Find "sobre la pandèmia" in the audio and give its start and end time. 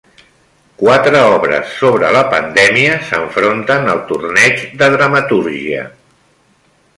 1.81-2.95